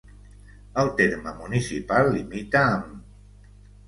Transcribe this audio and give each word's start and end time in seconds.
El 0.83 0.87
terme 1.01 1.33
municipal 1.41 2.09
limita 2.15 2.63
amb: 2.71 2.97